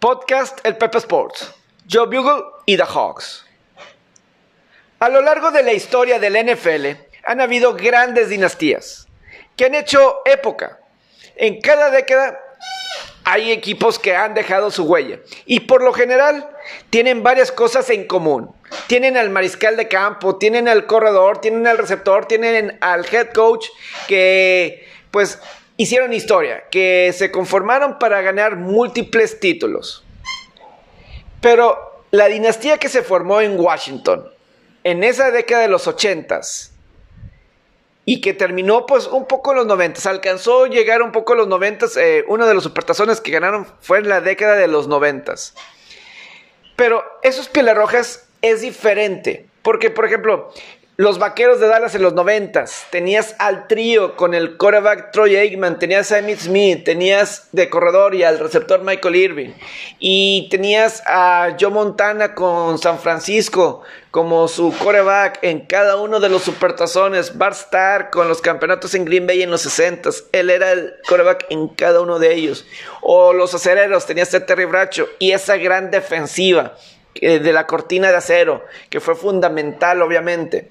Podcast 0.00 0.60
El 0.64 0.76
Pepe 0.76 0.98
Sports, 0.98 1.52
Joe 1.90 2.06
Bugle 2.06 2.44
y 2.66 2.76
The 2.76 2.84
Hawks. 2.84 3.44
A 5.00 5.08
lo 5.08 5.20
largo 5.20 5.50
de 5.50 5.64
la 5.64 5.72
historia 5.72 6.20
del 6.20 6.34
NFL 6.34 6.86
han 7.24 7.40
habido 7.40 7.74
grandes 7.74 8.28
dinastías 8.28 9.08
que 9.56 9.64
han 9.64 9.74
hecho 9.74 10.20
época. 10.24 10.78
En 11.34 11.60
cada 11.60 11.90
década 11.90 12.38
hay 13.24 13.50
equipos 13.50 13.98
que 13.98 14.14
han 14.14 14.34
dejado 14.34 14.70
su 14.70 14.84
huella 14.84 15.18
y 15.46 15.60
por 15.60 15.82
lo 15.82 15.92
general 15.92 16.48
tienen 16.90 17.24
varias 17.24 17.50
cosas 17.50 17.90
en 17.90 18.06
común. 18.06 18.54
Tienen 18.86 19.16
al 19.16 19.30
mariscal 19.30 19.76
de 19.76 19.88
campo, 19.88 20.36
tienen 20.36 20.68
al 20.68 20.86
corredor, 20.86 21.40
tienen 21.40 21.66
al 21.66 21.76
receptor, 21.76 22.26
tienen 22.26 22.78
al 22.80 23.04
head 23.12 23.32
coach 23.32 23.66
que 24.06 24.86
pues 25.10 25.40
hicieron 25.78 26.12
historia, 26.12 26.64
que 26.70 27.14
se 27.16 27.30
conformaron 27.30 27.98
para 27.98 28.20
ganar 28.20 28.56
múltiples 28.56 29.40
títulos. 29.40 30.04
Pero 31.40 32.02
la 32.10 32.26
dinastía 32.26 32.78
que 32.78 32.88
se 32.88 33.02
formó 33.02 33.40
en 33.40 33.58
Washington, 33.58 34.28
en 34.84 35.04
esa 35.04 35.30
década 35.30 35.62
de 35.62 35.68
los 35.68 35.86
ochentas, 35.86 36.72
y 38.04 38.20
que 38.20 38.34
terminó 38.34 38.86
pues 38.86 39.06
un 39.06 39.26
poco 39.26 39.52
en 39.52 39.58
los 39.58 39.66
noventas, 39.66 40.04
alcanzó 40.06 40.64
a 40.64 40.68
llegar 40.68 41.00
un 41.00 41.12
poco 41.12 41.34
a 41.34 41.36
los 41.36 41.46
noventas, 41.46 41.96
eh, 41.96 42.24
uno 42.26 42.46
de 42.46 42.54
los 42.54 42.64
supertazones 42.64 43.20
que 43.20 43.30
ganaron 43.30 43.66
fue 43.80 43.98
en 43.98 44.08
la 44.08 44.20
década 44.20 44.56
de 44.56 44.66
los 44.66 44.88
noventas. 44.88 45.54
Pero 46.74 47.04
esos 47.22 47.48
Pieles 47.48 48.26
es 48.42 48.62
diferente, 48.62 49.46
porque 49.62 49.90
por 49.90 50.06
ejemplo, 50.06 50.52
los 51.00 51.20
vaqueros 51.20 51.60
de 51.60 51.68
Dallas 51.68 51.94
en 51.94 52.02
los 52.02 52.12
noventas. 52.14 52.88
Tenías 52.90 53.36
al 53.38 53.68
trío 53.68 54.16
con 54.16 54.34
el 54.34 54.56
quarterback 54.56 55.12
Troy 55.12 55.36
Aikman, 55.36 55.78
tenías 55.78 56.10
a 56.10 56.18
Emmitt 56.18 56.40
Smith, 56.40 56.84
tenías 56.84 57.50
de 57.52 57.70
corredor 57.70 58.16
y 58.16 58.24
al 58.24 58.40
receptor 58.40 58.82
Michael 58.82 59.14
Irving. 59.14 59.50
Y 60.00 60.48
tenías 60.50 61.00
a 61.06 61.56
Joe 61.58 61.70
Montana 61.70 62.34
con 62.34 62.78
San 62.78 62.98
Francisco 62.98 63.82
como 64.10 64.48
su 64.48 64.74
quarterback 64.76 65.38
en 65.42 65.60
cada 65.66 65.98
uno 65.98 66.18
de 66.18 66.30
los 66.30 66.42
supertazones. 66.42 67.38
Bart 67.38 67.54
Starr 67.54 68.10
con 68.10 68.26
los 68.26 68.40
campeonatos 68.40 68.92
en 68.96 69.04
Green 69.04 69.24
Bay 69.24 69.42
en 69.42 69.52
los 69.52 69.60
60 69.60 70.10
Él 70.32 70.50
era 70.50 70.72
el 70.72 70.94
quarterback 71.08 71.46
en 71.50 71.68
cada 71.68 72.00
uno 72.00 72.18
de 72.18 72.34
ellos. 72.34 72.66
O 73.02 73.32
los 73.32 73.54
acereros, 73.54 74.04
tenías 74.04 74.34
a 74.34 74.44
Terry 74.44 74.64
Bracho 74.64 75.08
y 75.20 75.30
esa 75.30 75.58
gran 75.58 75.92
defensiva 75.92 76.74
de 77.14 77.52
la 77.52 77.66
cortina 77.66 78.10
de 78.10 78.16
acero, 78.16 78.64
que 78.90 79.00
fue 79.00 79.14
fundamental, 79.14 80.02
obviamente. 80.02 80.70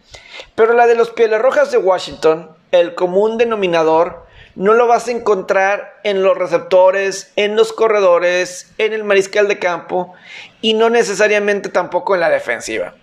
Pero 0.56 0.74
la 0.74 0.88
de 0.88 0.96
los 0.96 1.10
Pieles 1.12 1.42
Rojas 1.42 1.72
de 1.72 1.78
Washington, 1.78 2.52
el 2.72 2.96
común 2.96 3.38
denominador, 3.38 4.26
no 4.56 4.74
lo 4.74 4.88
vas 4.88 5.08
a 5.08 5.12
encontrar 5.12 6.00
en 6.04 6.24
los 6.24 6.36
receptores, 6.36 7.32
en 7.36 7.56
los 7.56 7.74
corredores, 7.74 8.72
en 8.80 8.94
el 8.94 9.04
mariscal 9.04 9.48
de 9.48 9.60
campo 9.60 10.16
y 10.62 10.74
no 10.74 10.90
necesariamente 10.90 11.70
tampoco 11.70 12.16
en 12.16 12.22
la 12.22 12.30
defensiva. 12.30 12.96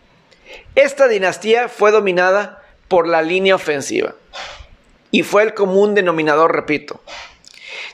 Esta 0.74 1.06
dinastía 1.06 1.68
fue 1.68 1.92
dominada 1.92 2.64
por 2.88 3.06
la 3.06 3.22
línea 3.22 3.54
ofensiva 3.54 4.14
y 5.12 5.22
fue 5.22 5.44
el 5.44 5.54
común 5.54 5.94
denominador, 5.94 6.52
repito. 6.52 7.00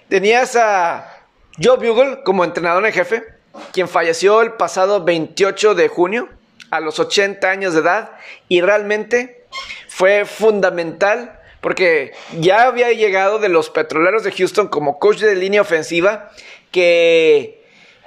Tenías 0.08 0.56
a 0.56 1.24
Joe 1.62 1.76
Bugle 1.76 2.22
como 2.24 2.44
entrenador 2.44 2.86
en 2.86 2.92
jefe, 2.92 3.24
quien 3.72 3.88
falleció 3.88 4.42
el 4.42 4.52
pasado 4.52 5.04
28 5.04 5.74
de 5.74 5.88
junio 5.88 6.28
a 6.70 6.80
los 6.80 6.98
80 6.98 7.50
años 7.50 7.74
de 7.74 7.80
edad 7.80 8.12
y 8.48 8.60
realmente 8.60 9.44
fue 9.88 10.24
fundamental 10.24 11.38
porque 11.60 12.12
ya 12.38 12.62
había 12.62 12.92
llegado 12.92 13.38
de 13.38 13.48
los 13.48 13.70
Petroleros 13.70 14.22
de 14.22 14.32
Houston 14.32 14.68
como 14.68 14.98
coach 14.98 15.18
de 15.18 15.34
línea 15.34 15.60
ofensiva 15.60 16.30
que 16.70 17.60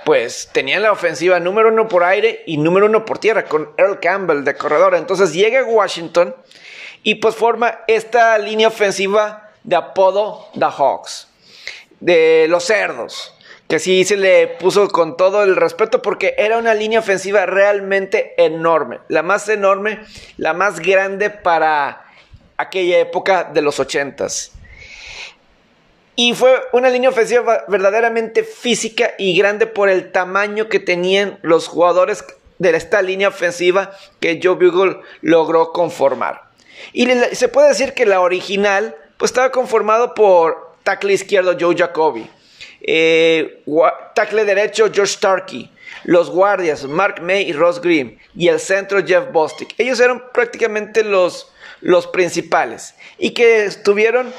pues 0.05 0.49
tenían 0.52 0.81
la 0.81 0.91
ofensiva 0.91 1.39
número 1.39 1.69
uno 1.69 1.88
por 1.88 2.03
aire 2.03 2.44
y 2.45 2.58
número 2.58 2.88
uno 2.88 3.05
por 3.05 3.19
tierra 3.19 3.45
con 3.45 3.71
Earl 3.77 3.99
Campbell 3.99 4.44
de 4.44 4.55
corredor. 4.55 4.95
Entonces 4.95 5.33
llega 5.33 5.61
a 5.61 5.64
Washington 5.64 6.36
y 7.04 7.15
pues 7.15 7.36
forma 7.36 7.81
esta 7.87 8.37
línea 8.37 8.67
ofensiva 8.67 9.52
de 9.64 9.75
apodo 9.75 10.49
The 10.58 10.65
Hawks, 10.65 11.27
de 11.99 12.48
los 12.49 12.65
cerdos 12.65 13.33
que 13.73 13.80
sí 13.80 14.04
se 14.04 14.17
le 14.17 14.45
puso 14.45 14.88
con 14.89 15.17
todo 15.17 15.42
el 15.42 15.56
respeto 15.56 16.00
porque 16.04 16.36
era 16.38 16.60
una 16.60 16.76
línea 16.76 17.00
ofensiva 17.00 17.48
realmente 17.48 18.36
enorme, 18.38 19.00
la 19.08 19.23
más 19.23 19.50
enorme, 19.50 20.00
la 20.38 20.54
más 20.54 20.80
grande 20.80 21.32
para 21.32 22.06
aquella 22.56 23.00
época 23.00 23.45
de 23.45 23.64
los 23.64 23.80
ochentas. 23.80 24.52
Y 26.16 26.36
fue 26.36 26.54
una 26.72 26.92
línea 26.92 27.10
ofensiva 27.10 27.66
verdaderamente 27.67 28.44
física 28.44 29.16
y 29.17 29.36
grande 29.36 29.66
por 29.66 29.90
el 29.90 30.11
tamaño 30.11 30.70
que 30.70 30.80
tenían 30.80 31.40
los 31.42 31.67
jugadores 31.67 32.23
de 32.60 32.78
esta 32.78 33.02
línea 33.02 33.30
ofensiva 33.30 33.98
que 34.20 34.40
Joe 34.40 34.54
Bugle 34.54 34.98
logró 35.22 35.72
conformar. 35.72 36.44
Y 36.92 37.08
se 37.32 37.48
puede 37.48 37.70
decir 37.70 37.95
que 37.95 38.05
la 38.05 38.22
original 38.22 38.95
pues 39.17 39.32
estaba 39.32 39.52
conformado 39.52 40.14
por 40.14 40.76
tackle 40.84 41.14
izquierdo 41.14 41.58
Joe 41.60 41.76
Jacoby, 41.76 42.30
eh, 42.83 43.64
tackle 44.14 44.45
derecho 44.45 44.92
George 44.94 45.14
Starkey, 45.14 45.71
los 46.04 46.30
guardias 46.30 46.83
Mark 46.83 47.21
May 47.21 47.49
y 47.49 47.54
Ross 47.54 47.82
Green 47.82 48.20
y 48.36 48.49
el 48.49 48.60
centro 48.60 49.04
Jeff 49.05 49.32
Bostic. 49.32 49.73
Ellos 49.77 49.99
eran 49.99 50.23
prácticamente 50.33 51.04
los, 51.04 51.52
los 51.82 52.08
principales. 52.08 52.95
Y 53.17 53.32
que 53.32 53.66
estuvieron 53.66 54.33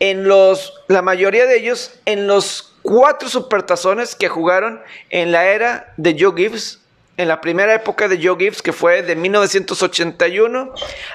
en 0.00 0.26
los, 0.26 0.72
la 0.88 1.02
mayoría 1.02 1.46
de 1.46 1.58
ellos 1.58 2.00
en 2.06 2.26
los 2.26 2.74
cuatro 2.82 3.28
supertazones 3.28 4.16
que 4.16 4.28
jugaron 4.28 4.80
en 5.10 5.30
la 5.30 5.46
era 5.46 5.92
de 5.96 6.16
Joe 6.18 6.32
Gibbs, 6.36 6.80
en 7.16 7.28
la 7.28 7.40
primera 7.40 7.74
época 7.74 8.08
de 8.08 8.18
Joe 8.22 8.36
Gibbs, 8.38 8.62
que 8.62 8.72
fue 8.72 9.02
de 9.02 9.14
1981 9.14 10.72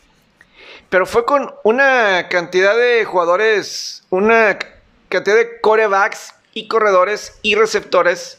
Pero 0.89 1.05
fue 1.07 1.25
con 1.25 1.55
una 1.63 2.29
cantidad 2.29 2.77
de 2.77 3.05
jugadores, 3.05 4.05
una 4.11 4.59
cantidad 5.09 5.37
de 5.37 5.61
corebacks 5.61 6.35
y 6.53 6.67
corredores 6.67 7.39
y 7.43 7.55
receptores 7.55 8.39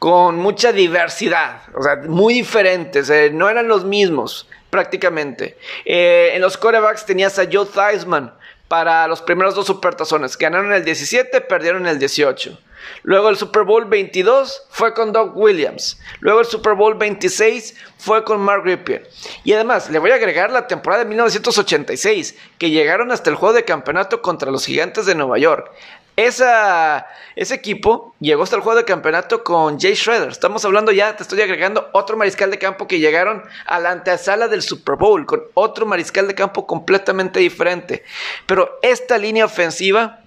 con 0.00 0.34
mucha 0.36 0.72
diversidad, 0.72 1.62
o 1.76 1.82
sea, 1.82 1.94
muy 1.94 2.34
diferentes, 2.34 3.08
eh, 3.08 3.30
no 3.32 3.48
eran 3.48 3.68
los 3.68 3.84
mismos 3.84 4.48
prácticamente. 4.68 5.56
Eh, 5.84 6.32
en 6.34 6.40
los 6.40 6.56
corebacks 6.56 7.06
tenías 7.06 7.38
a 7.38 7.44
Joe 7.44 7.66
Theismann 7.66 8.32
para 8.72 9.06
los 9.06 9.20
primeros 9.20 9.54
dos 9.54 9.66
supertazones, 9.66 10.38
ganaron 10.38 10.72
el 10.72 10.82
17, 10.82 11.42
perdieron 11.42 11.86
el 11.86 11.98
18. 11.98 12.58
Luego 13.02 13.28
el 13.28 13.36
Super 13.36 13.64
Bowl 13.64 13.84
22 13.84 14.62
fue 14.70 14.94
con 14.94 15.12
Doug 15.12 15.36
Williams. 15.36 16.00
Luego 16.20 16.40
el 16.40 16.46
Super 16.46 16.72
Bowl 16.72 16.94
26 16.94 17.76
fue 17.98 18.24
con 18.24 18.40
Mark 18.40 18.64
Ripper. 18.64 19.10
Y 19.44 19.52
además, 19.52 19.90
le 19.90 19.98
voy 19.98 20.10
a 20.12 20.14
agregar 20.14 20.50
la 20.50 20.68
temporada 20.68 21.04
de 21.04 21.08
1986, 21.10 22.34
que 22.56 22.70
llegaron 22.70 23.12
hasta 23.12 23.28
el 23.28 23.36
juego 23.36 23.54
de 23.54 23.66
campeonato 23.66 24.22
contra 24.22 24.50
los 24.50 24.64
Gigantes 24.64 25.04
de 25.04 25.16
Nueva 25.16 25.36
York. 25.36 25.70
Esa, 26.16 27.06
ese 27.36 27.54
equipo 27.54 28.14
llegó 28.20 28.42
hasta 28.42 28.56
el 28.56 28.62
juego 28.62 28.78
de 28.78 28.84
campeonato 28.84 29.42
con 29.42 29.80
Jay 29.80 29.96
Schroeder. 29.96 30.28
Estamos 30.28 30.62
hablando 30.64 30.92
ya, 30.92 31.16
te 31.16 31.22
estoy 31.22 31.40
agregando 31.40 31.88
otro 31.92 32.18
mariscal 32.18 32.50
de 32.50 32.58
campo 32.58 32.86
que 32.86 32.98
llegaron 32.98 33.42
a 33.64 33.80
la 33.80 33.92
antesala 33.92 34.48
del 34.48 34.60
Super 34.60 34.96
Bowl 34.96 35.24
con 35.24 35.42
otro 35.54 35.86
mariscal 35.86 36.28
de 36.28 36.34
campo 36.34 36.66
completamente 36.66 37.40
diferente. 37.40 38.04
Pero 38.46 38.78
esta 38.82 39.16
línea 39.16 39.46
ofensiva 39.46 40.20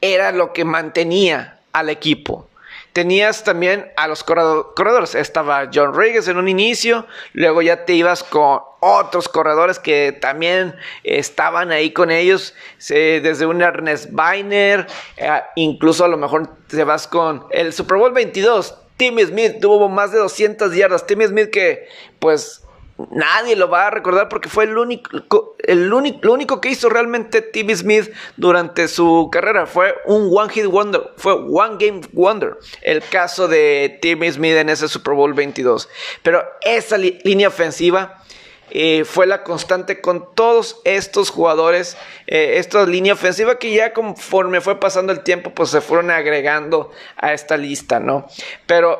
era 0.00 0.32
lo 0.32 0.54
que 0.54 0.64
mantenía 0.64 1.60
al 1.72 1.90
equipo. 1.90 2.48
Tenías 2.92 3.42
también 3.44 3.90
a 3.96 4.06
los 4.06 4.22
corredores. 4.22 5.14
Estaba 5.14 5.70
John 5.72 5.94
Riggs 5.94 6.28
en 6.28 6.36
un 6.36 6.48
inicio, 6.48 7.06
luego 7.32 7.62
ya 7.62 7.84
te 7.84 7.94
ibas 7.94 8.22
con 8.22 8.60
otros 8.80 9.28
corredores 9.28 9.78
que 9.78 10.12
también 10.12 10.74
estaban 11.04 11.70
ahí 11.70 11.92
con 11.92 12.10
ellos, 12.10 12.54
desde 12.88 13.46
un 13.46 13.62
Ernest 13.62 14.10
Biner, 14.10 14.86
eh, 15.16 15.40
incluso 15.54 16.04
a 16.04 16.08
lo 16.08 16.16
mejor 16.16 16.48
te 16.66 16.82
vas 16.84 17.06
con 17.06 17.46
el 17.50 17.72
Super 17.72 17.96
Bowl 17.96 18.12
22. 18.12 18.76
Timmy 18.96 19.24
Smith 19.24 19.60
tuvo 19.60 19.88
más 19.88 20.12
de 20.12 20.18
200 20.18 20.74
yardas. 20.74 21.06
Timmy 21.06 21.26
Smith 21.26 21.50
que 21.50 21.88
pues 22.18 22.62
Nadie 23.10 23.56
lo 23.56 23.68
va 23.68 23.86
a 23.86 23.90
recordar 23.90 24.28
porque 24.28 24.48
fue 24.48 24.64
el 24.64 24.76
único, 24.76 25.56
el 25.58 25.92
único, 25.92 26.18
lo 26.22 26.34
único 26.34 26.60
que 26.60 26.68
hizo 26.68 26.88
realmente 26.88 27.42
Timmy 27.42 27.74
Smith 27.74 28.12
durante 28.36 28.86
su 28.88 29.28
carrera. 29.32 29.66
Fue 29.66 29.94
un 30.06 30.30
One 30.32 30.52
Hit 30.52 30.66
Wonder, 30.66 31.10
fue 31.16 31.32
One 31.32 31.76
Game 31.78 32.02
Wonder. 32.12 32.58
El 32.82 33.02
caso 33.02 33.48
de 33.48 33.98
Timmy 34.02 34.30
Smith 34.30 34.56
en 34.56 34.68
ese 34.68 34.88
Super 34.88 35.14
Bowl 35.14 35.32
22. 35.32 35.88
Pero 36.22 36.44
esa 36.62 36.98
línea 36.98 37.48
ofensiva 37.48 38.22
eh, 38.70 39.04
fue 39.04 39.26
la 39.26 39.42
constante 39.42 40.00
con 40.00 40.34
todos 40.34 40.80
estos 40.84 41.30
jugadores. 41.30 41.96
Eh, 42.26 42.54
esta 42.56 42.86
línea 42.86 43.12
ofensiva 43.12 43.58
que 43.58 43.74
ya 43.74 43.92
conforme 43.92 44.60
fue 44.60 44.80
pasando 44.80 45.12
el 45.12 45.22
tiempo, 45.22 45.50
pues 45.50 45.68
se 45.70 45.80
fueron 45.80 46.10
agregando 46.10 46.90
a 47.16 47.32
esta 47.34 47.56
lista, 47.56 48.00
¿no? 48.00 48.26
Pero 48.66 48.98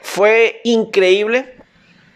fue 0.00 0.60
increíble 0.64 1.61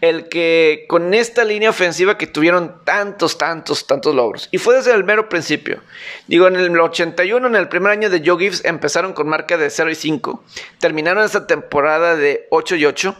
el 0.01 0.29
que 0.29 0.85
con 0.87 1.13
esta 1.13 1.43
línea 1.43 1.69
ofensiva 1.69 2.17
que 2.17 2.27
tuvieron 2.27 2.83
tantos, 2.83 3.37
tantos, 3.37 3.87
tantos 3.87 4.13
logros. 4.13 4.47
Y 4.51 4.59
fue 4.59 4.75
desde 4.75 4.93
el 4.93 5.03
mero 5.03 5.27
principio. 5.27 5.81
Digo, 6.27 6.47
en 6.47 6.55
el 6.55 6.79
81, 6.79 7.47
en 7.47 7.55
el 7.55 7.67
primer 7.67 7.91
año 7.91 8.09
de 8.09 8.21
Joe 8.23 8.37
Gibbs, 8.37 8.63
empezaron 8.65 9.13
con 9.13 9.27
marca 9.27 9.57
de 9.57 9.69
0 9.69 9.89
y 9.89 9.95
5. 9.95 10.43
Terminaron 10.79 11.23
esa 11.23 11.47
temporada 11.47 12.15
de 12.15 12.47
8 12.51 12.75
y 12.75 12.85
8. 12.85 13.15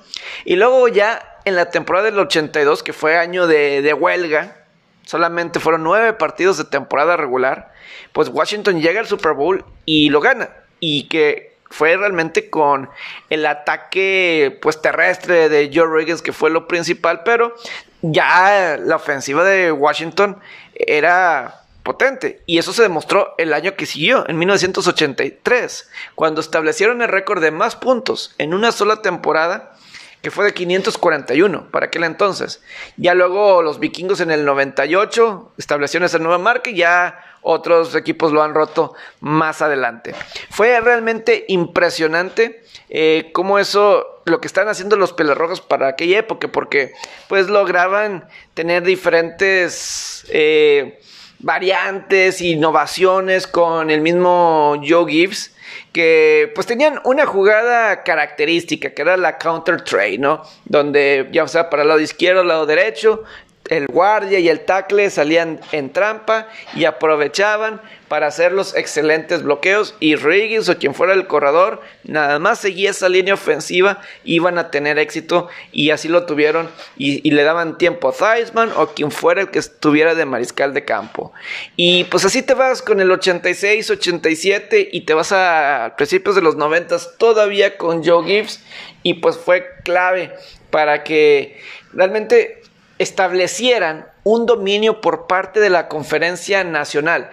Y 0.46 0.56
luego 0.56 0.88
ya 0.88 1.40
en 1.46 1.56
la 1.56 1.72
temporada 1.72 2.06
del 2.06 2.20
82, 2.20 2.84
que 2.84 2.94
fue 2.94 3.18
año 3.18 3.48
de, 3.48 3.82
de 3.82 3.94
huelga, 3.94 4.58
solamente 5.04 5.60
fueron 5.60 5.84
9 5.84 6.14
partidos 6.14 6.58
de 6.58 6.66
temporada 6.66 7.18
regular, 7.18 7.72
pues 8.14 8.30
Washington 8.30 8.82
llega 8.82 9.00
al 9.00 9.08
Super 9.08 9.34
Bowl 9.34 9.66
y 9.86 10.10
lo 10.10 10.22
gana. 10.22 10.50
Y 10.80 11.08
que 11.08 11.57
fue 11.70 11.98
realmente 11.98 12.50
con 12.50 12.90
el 13.30 13.46
ataque 13.46 14.58
pues 14.62 14.82
terrestre 14.82 15.50
de 15.50 15.72
Joe 15.74 15.88
Riggins 15.88 16.22
que 16.22 16.34
fue 16.34 16.50
lo 16.50 16.68
principal, 16.68 17.22
pero 17.24 17.56
ya 18.02 18.78
la 18.80 18.96
ofensiva 18.96 19.44
de 19.44 19.72
Washington 19.72 20.40
era 20.74 21.62
potente 21.84 22.42
y 22.46 22.58
eso 22.58 22.74
se 22.74 22.84
demostró 22.84 23.34
el 23.38 23.54
año 23.54 23.76
que 23.76 23.86
siguió, 23.86 24.28
en 24.28 24.38
1983, 24.38 25.90
cuando 26.16 26.42
establecieron 26.42 27.02
el 27.02 27.08
récord 27.08 27.42
de 27.42 27.52
más 27.52 27.76
puntos 27.76 28.36
en 28.38 28.54
una 28.54 28.72
sola 28.72 29.02
temporada 29.02 29.74
que 30.22 30.32
fue 30.32 30.46
de 30.46 30.54
541 30.54 31.72
para 31.72 31.86
aquel 31.86 32.04
entonces. 32.04 32.62
Ya 32.98 33.14
luego 33.14 33.62
los 33.62 33.80
vikingos 33.80 34.20
en 34.20 34.32
el 34.32 34.46
98 34.46 35.54
establecieron 35.58 36.06
esa 36.06 36.20
nueva 36.20 36.38
marca 36.38 36.70
y 36.70 36.76
ya 36.76 37.27
otros 37.42 37.96
equipos 37.96 38.32
lo 38.32 38.44
han 38.44 38.54
roto 38.54 38.94
más 39.20 39.62
adelante. 39.62 40.14
Fue 40.50 40.80
realmente 40.80 41.46
impresionante 41.48 42.64
eh, 42.90 43.30
cómo 43.34 43.60
eso, 43.60 44.22
lo 44.26 44.42
que 44.42 44.48
están 44.48 44.68
haciendo 44.68 44.96
los 44.96 45.14
pelarrojos 45.14 45.62
para 45.62 45.88
aquella 45.88 46.20
época, 46.20 46.48
porque 46.50 46.94
pues 47.28 47.48
lograban 47.50 48.28
tener 48.54 48.84
diferentes... 48.84 50.26
Eh, 50.30 51.00
variantes, 51.40 52.42
innovaciones 52.42 53.46
con 53.46 53.92
el 53.92 54.02
mismo 54.02 54.82
Joe 54.84 55.12
Gibbs 55.12 55.54
que 55.92 56.52
pues 56.56 56.68
tenían 56.68 57.00
una 57.04 57.26
jugada 57.26 58.04
característica 58.04 58.92
que 58.92 59.02
era 59.02 59.18
la 59.18 59.38
counter 59.38 59.82
trade, 59.82 60.18
¿no? 60.18 60.42
Donde 60.66 61.28
ya 61.32 61.48
sea 61.48 61.70
para 61.70 61.84
el 61.84 61.90
lado 61.90 62.00
izquierdo, 62.00 62.42
el 62.42 62.48
lado 62.48 62.66
derecho, 62.66 63.24
el 63.70 63.88
guardia 63.88 64.40
y 64.40 64.50
el 64.50 64.62
tackle 64.62 65.10
salían 65.10 65.60
en 65.72 65.92
trampa 65.92 66.48
y 66.76 66.86
aprovechaban 66.86 67.82
para 68.08 68.28
hacer 68.28 68.54
los 68.54 68.76
excelentes 68.76 69.44
bloqueos 69.44 69.96
y 70.00 70.16
Riggins 70.16 70.70
o 70.70 70.78
quien 70.78 70.94
fuera 70.94 71.14
el 71.14 71.28
corredor 71.28 71.82
nada 72.04 72.40
más 72.40 72.60
seguía 72.60 72.92
esa 72.92 73.10
línea 73.10 73.34
ofensiva 73.34 74.02
iban 74.24 74.58
a 74.58 74.72
tener 74.72 74.98
éxito 74.98 75.50
y 75.72 75.90
así 75.92 76.08
lo 76.08 76.26
tuvieron 76.26 76.70
y, 76.98 77.30
le 77.30 77.44
daban 77.44 77.78
tiempo 77.78 78.10
a 78.10 78.14
Theismann 78.14 78.72
o 78.76 78.88
quien 78.88 79.12
fuera 79.12 79.42
el 79.42 79.50
que 79.50 79.60
estuviera 79.60 80.16
de 80.16 80.26
mariscal 80.26 80.74
de 80.74 80.86
campo. 80.86 81.34
Y 81.76 82.06
pues 82.06 82.26
así 82.26 82.42
te 82.42 82.54
vas 82.54 82.82
con 82.82 83.00
el 83.00 83.12
86 83.12 83.92
87 83.92 84.90
y 84.92 85.02
te 85.02 85.14
vas 85.14 85.32
a, 85.32 85.94
principios 85.98 86.36
de 86.36 86.42
los 86.42 86.56
90 86.56 86.98
todavía 87.18 87.78
con 87.78 88.04
Joe 88.04 88.26
Gibbs 88.26 88.64
y 89.04 89.16
pues 89.16 89.38
fue 89.38 89.68
clave 89.84 90.34
para 90.70 91.04
que 91.04 91.60
realmente 91.94 92.57
establecieran 92.98 94.08
un 94.24 94.46
dominio 94.46 95.02
por 95.02 95.28
parte 95.28 95.60
de 95.60 95.70
la 95.70 95.88
conferencia 95.88 96.64
nacional. 96.64 97.32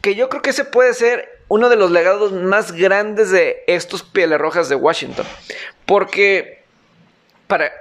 Que 0.00 0.14
yo 0.14 0.28
creo 0.28 0.42
que 0.42 0.50
ese 0.50 0.64
puede 0.64 0.94
ser 0.94 1.40
uno 1.48 1.68
de 1.68 1.76
los 1.76 1.90
legados 1.90 2.32
más 2.32 2.72
grandes 2.72 3.30
de 3.30 3.64
estos 3.66 4.02
Pieles 4.02 4.38
Rojas 4.38 4.68
de 4.68 4.76
Washington. 4.76 5.26
Porque 5.84 6.62
para, 7.46 7.72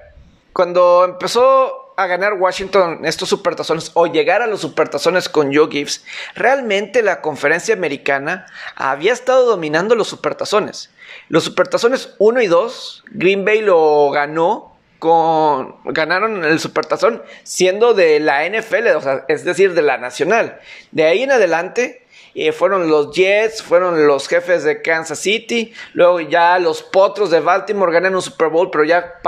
cuando 0.54 1.06
empezó 1.06 1.94
a 1.96 2.08
ganar 2.08 2.34
Washington 2.34 3.02
estos 3.04 3.28
supertazones 3.28 3.92
o 3.94 4.08
llegar 4.08 4.42
a 4.42 4.48
los 4.48 4.62
supertazones 4.62 5.28
con 5.28 5.54
Joe 5.54 5.70
Gibbs, 5.70 6.06
realmente 6.34 7.04
la 7.04 7.22
conferencia 7.22 7.76
americana 7.76 8.46
había 8.76 9.14
estado 9.14 9.46
dominando 9.46 9.96
los 9.96 10.08
supertazones. 10.08 10.92
Los 11.28 11.44
supertazones 11.44 12.16
1 12.18 12.42
y 12.42 12.48
2, 12.48 13.04
Green 13.12 13.44
Bay 13.44 13.62
lo 13.62 14.10
ganó 14.12 14.69
con, 15.00 15.78
ganaron 15.86 16.44
el 16.44 16.60
Supertazón 16.60 17.24
siendo 17.44 17.94
de 17.94 18.20
la 18.20 18.48
NFL, 18.48 18.88
es 19.28 19.46
decir, 19.46 19.74
de 19.74 19.82
la 19.82 19.98
Nacional. 19.98 20.60
De 20.92 21.06
ahí 21.06 21.24
en 21.24 21.32
adelante 21.32 22.06
eh, 22.36 22.52
fueron 22.52 22.90
los 22.90 23.16
Jets, 23.16 23.64
fueron 23.64 24.06
los 24.06 24.28
jefes 24.28 24.64
de 24.64 24.82
Kansas 24.82 25.20
City, 25.20 25.74
luego 25.94 26.20
ya 26.20 26.60
los 26.60 26.84
Potros 26.84 27.32
de 27.32 27.40
Baltimore 27.40 27.92
ganan 27.92 28.16
un 28.16 28.22
Super 28.22 28.50
Bowl, 28.50 28.70
pero 28.70 28.84
ya 28.84 29.20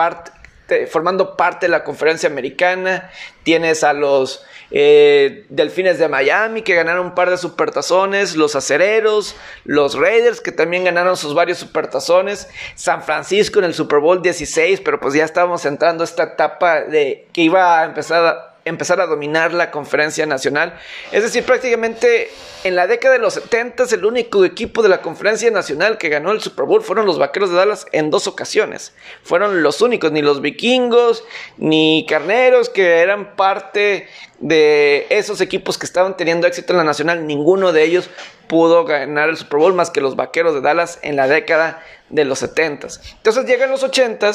parte, 0.71 0.87
formando 0.87 1.35
parte 1.35 1.65
de 1.67 1.71
la 1.71 1.83
conferencia 1.83 2.29
americana. 2.29 3.09
Tienes 3.43 3.83
a 3.83 3.93
los 3.93 4.43
eh, 4.71 5.45
Delfines 5.49 5.99
de 5.99 6.07
Miami 6.07 6.61
que 6.61 6.75
ganaron 6.75 7.07
un 7.07 7.15
par 7.15 7.29
de 7.29 7.37
supertazones, 7.37 8.35
los 8.35 8.55
Acereros, 8.55 9.35
los 9.65 9.95
Raiders 9.95 10.41
que 10.41 10.51
también 10.51 10.83
ganaron 10.83 11.17
sus 11.17 11.33
varios 11.33 11.57
supertazones, 11.57 12.47
San 12.75 13.03
Francisco 13.03 13.59
en 13.59 13.65
el 13.65 13.73
Super 13.73 13.99
Bowl 13.99 14.21
16, 14.21 14.81
pero 14.81 14.99
pues 14.99 15.13
ya 15.13 15.25
estábamos 15.25 15.65
entrando 15.65 16.03
a 16.03 16.05
esta 16.05 16.23
etapa 16.23 16.81
de 16.81 17.27
que 17.33 17.41
iba 17.41 17.81
a 17.81 17.85
empezar 17.85 18.25
a 18.25 18.50
empezar 18.65 19.01
a 19.01 19.07
dominar 19.07 19.53
la 19.53 19.71
conferencia 19.71 20.25
nacional. 20.25 20.77
Es 21.11 21.23
decir, 21.23 21.43
prácticamente 21.43 22.29
en 22.63 22.75
la 22.75 22.87
década 22.87 23.15
de 23.15 23.19
los 23.19 23.33
70 23.33 23.85
el 23.91 24.05
único 24.05 24.45
equipo 24.45 24.83
de 24.83 24.89
la 24.89 25.01
conferencia 25.01 25.49
nacional 25.49 25.97
que 25.97 26.09
ganó 26.09 26.31
el 26.31 26.41
Super 26.41 26.65
Bowl 26.65 26.83
fueron 26.83 27.05
los 27.05 27.17
Vaqueros 27.17 27.49
de 27.49 27.55
Dallas 27.55 27.87
en 27.91 28.11
dos 28.11 28.27
ocasiones. 28.27 28.93
Fueron 29.23 29.63
los 29.63 29.81
únicos, 29.81 30.11
ni 30.11 30.21
los 30.21 30.41
vikingos, 30.41 31.23
ni 31.57 32.05
carneros 32.07 32.69
que 32.69 32.99
eran 32.99 33.35
parte 33.35 34.07
de 34.39 35.07
esos 35.09 35.41
equipos 35.41 35.77
que 35.77 35.85
estaban 35.85 36.17
teniendo 36.17 36.47
éxito 36.47 36.73
en 36.73 36.77
la 36.77 36.83
nacional. 36.83 37.25
Ninguno 37.25 37.71
de 37.71 37.83
ellos 37.83 38.09
pudo 38.47 38.85
ganar 38.85 39.29
el 39.29 39.37
Super 39.37 39.59
Bowl 39.59 39.73
más 39.73 39.89
que 39.89 40.01
los 40.01 40.15
Vaqueros 40.15 40.53
de 40.53 40.61
Dallas 40.61 40.99
en 41.01 41.15
la 41.15 41.27
década 41.27 41.83
de 42.09 42.25
los 42.25 42.39
70 42.39 42.87
Entonces 43.15 43.45
llegan 43.45 43.71
los 43.71 43.83
80 43.83 44.31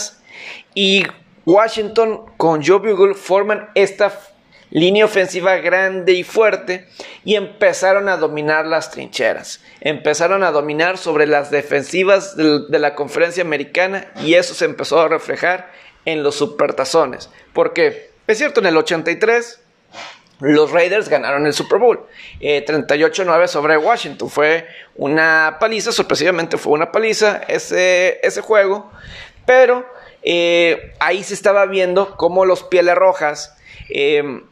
y 0.75 1.05
Washington 1.47 2.27
con 2.37 2.63
Joe 2.65 2.81
Bugle 2.81 3.15
forman 3.15 3.71
esta 3.77 4.13
línea 4.71 5.05
ofensiva 5.05 5.55
grande 5.59 6.13
y 6.13 6.25
fuerte 6.25 6.89
y 7.25 7.37
empezaron 7.37 8.09
a 8.09 8.17
dominar 8.17 8.67
las 8.67 8.91
trincheras. 8.91 9.63
Empezaron 9.81 10.43
a 10.43 10.51
dominar 10.51 10.99
sobre 10.99 11.29
las 11.29 11.53
defensivas 11.53 12.37
de, 12.37 12.79
la 12.81 12.97
conferencia 12.97 13.45
americana 13.45 14.09
y 14.25 14.35
eso 14.35 14.55
se 14.55 14.65
empezó 14.65 15.01
a 15.01 15.07
reflejar 15.07 15.71
en 16.05 16.25
los 16.25 16.35
supertazones. 16.35 17.31
Porque, 17.53 18.11
es 18.27 18.39
cierto, 18.39 18.59
en 18.59 18.67
el 18.67 18.77
83 18.77 19.61
los 20.41 20.73
Raiders 20.73 21.09
ganaron 21.09 21.47
el 21.47 21.53
Super 21.53 21.79
Bowl. 21.79 22.07
38-9 22.41 23.45
eh, 23.45 23.49
sobre 23.49 23.77
Washington. 23.77 24.29
Fue 24.29 24.67
una 24.97 25.59
paliza, 25.61 25.93
sorpresivamente 25.93 26.59
fue 26.59 26.73
una 26.73 26.91
paliza 26.91 27.41
ese, 27.47 28.19
ese 28.27 28.41
juego. 28.41 28.91
Pero 29.47 29.87
eh, 30.29 30.93
ahí 30.99 31.23
se 31.23 31.35
estaba 31.35 31.67
viendo 31.67 32.17
cómo 32.17 32.45
los 32.45 32.65
Pieles 32.65 32.97
Rojas 32.97 33.57
eh, 33.89 34.43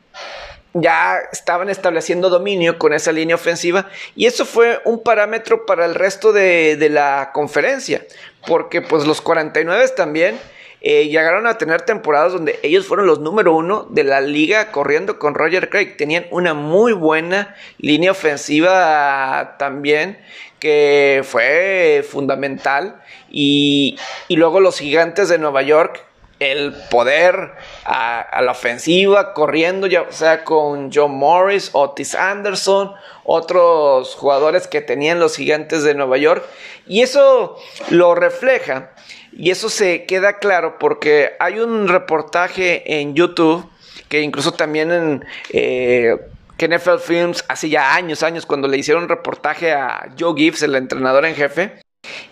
ya 0.72 1.18
estaban 1.32 1.68
estableciendo 1.68 2.30
dominio 2.30 2.78
con 2.78 2.92
esa 2.92 3.10
línea 3.10 3.34
ofensiva. 3.34 3.88
Y 4.14 4.26
eso 4.26 4.46
fue 4.46 4.80
un 4.84 5.02
parámetro 5.02 5.66
para 5.66 5.84
el 5.84 5.96
resto 5.96 6.32
de, 6.32 6.78
la 6.90 7.32
conferencia, 7.34 8.06
porque 8.46 8.82
pues 8.82 9.04
los 9.04 9.20
49 9.20 9.88
también 9.96 10.38
eh, 10.80 11.08
llegaron 11.08 11.48
a 11.48 11.58
tener 11.58 11.82
temporadas 11.82 12.32
donde 12.32 12.60
ellos 12.62 12.86
fueron 12.86 13.06
los 13.06 13.18
número 13.18 13.52
uno 13.52 13.88
de 13.90 14.04
la 14.04 14.20
liga 14.20 14.70
corriendo 14.70 15.18
con 15.18 15.34
Roger 15.34 15.70
Craig, 15.70 15.96
tenían 15.96 16.26
una 16.30 16.54
muy 16.54 16.92
buena 16.92 17.56
línea 17.78 18.12
ofensiva 18.12 19.56
también 19.58 20.18
que 20.64 21.20
fue 21.24 22.02
fundamental 22.10 23.02
y, 23.30 23.98
luego 24.30 24.60
los 24.60 24.78
gigantes 24.78 25.28
de 25.28 25.36
Nueva 25.36 25.60
York, 25.60 26.02
el 26.40 26.72
poder 26.90 27.52
a, 27.84 28.40
la 28.40 28.52
ofensiva, 28.52 29.34
corriendo, 29.34 29.86
ya 29.86 30.06
sea 30.08 30.42
con 30.42 30.90
John 30.90 31.16
Morris, 31.16 31.68
Otis 31.74 32.14
Anderson, 32.14 32.92
otros 33.24 34.14
jugadores 34.14 34.66
que 34.66 34.80
tenían 34.80 35.20
los 35.20 35.36
gigantes 35.36 35.82
de 35.82 35.94
Nueva 35.94 36.16
York. 36.16 36.42
Y 36.86 37.02
eso 37.02 37.58
lo 37.90 38.14
refleja, 38.14 38.92
y 39.36 39.50
eso 39.50 39.68
se 39.68 40.06
queda 40.06 40.38
claro 40.38 40.78
porque 40.78 41.32
hay 41.40 41.58
un 41.58 41.88
reportaje 41.88 43.00
en 43.00 43.14
YouTube, 43.14 43.68
que 44.08 44.22
incluso 44.22 44.52
también 44.52 44.90
en... 44.92 45.24
Eh, 45.50 46.16
que 46.56 46.68
NFL 46.68 46.98
Films 46.98 47.44
hace 47.48 47.68
ya 47.68 47.94
años, 47.94 48.22
años, 48.22 48.46
cuando 48.46 48.68
le 48.68 48.78
hicieron 48.78 49.08
reportaje 49.08 49.72
a 49.72 50.12
Joe 50.18 50.34
Gibbs, 50.36 50.62
el 50.62 50.74
entrenador 50.74 51.24
en 51.26 51.34
jefe, 51.34 51.80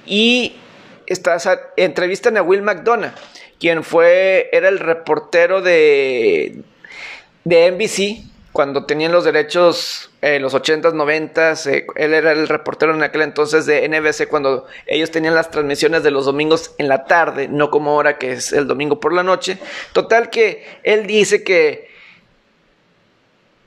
y 0.06 0.56
entrevistan 1.76 2.36
a 2.36 2.42
Will 2.42 2.62
McDonough, 2.62 3.12
quien 3.58 3.84
fue, 3.84 4.48
era 4.52 4.68
el 4.68 4.78
reportero 4.78 5.60
de, 5.60 6.62
de 7.44 7.70
NBC 7.72 8.32
cuando 8.52 8.84
tenían 8.84 9.12
los 9.12 9.24
derechos, 9.24 10.10
eh, 10.20 10.38
los 10.38 10.54
80s, 10.54 10.92
90s, 10.92 11.66
eh, 11.70 11.86
él 11.96 12.12
era 12.12 12.32
el 12.32 12.48
reportero 12.48 12.94
en 12.94 13.02
aquel 13.02 13.22
entonces 13.22 13.64
de 13.64 13.88
NBC 13.88 14.28
cuando 14.28 14.66
ellos 14.86 15.10
tenían 15.10 15.34
las 15.34 15.50
transmisiones 15.50 16.02
de 16.02 16.10
los 16.10 16.26
domingos 16.26 16.74
en 16.76 16.88
la 16.88 17.04
tarde, 17.06 17.48
no 17.48 17.70
como 17.70 17.92
ahora 17.92 18.18
que 18.18 18.32
es 18.32 18.52
el 18.52 18.66
domingo 18.66 19.00
por 19.00 19.14
la 19.14 19.22
noche. 19.22 19.58
Total 19.94 20.28
que 20.28 20.66
él 20.82 21.06
dice 21.06 21.42
que, 21.42 21.90